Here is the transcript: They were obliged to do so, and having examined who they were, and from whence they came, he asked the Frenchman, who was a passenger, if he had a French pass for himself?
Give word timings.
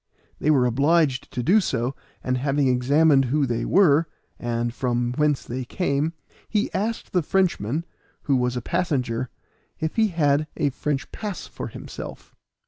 They 0.39 0.49
were 0.49 0.65
obliged 0.65 1.31
to 1.31 1.43
do 1.43 1.61
so, 1.61 1.95
and 2.23 2.35
having 2.39 2.67
examined 2.67 3.25
who 3.25 3.45
they 3.45 3.65
were, 3.65 4.07
and 4.39 4.73
from 4.73 5.13
whence 5.13 5.43
they 5.43 5.63
came, 5.63 6.13
he 6.49 6.73
asked 6.73 7.11
the 7.13 7.21
Frenchman, 7.21 7.85
who 8.23 8.35
was 8.35 8.57
a 8.57 8.63
passenger, 8.63 9.29
if 9.79 9.97
he 9.97 10.07
had 10.07 10.47
a 10.57 10.71
French 10.71 11.11
pass 11.11 11.45
for 11.45 11.67
himself? 11.67 12.35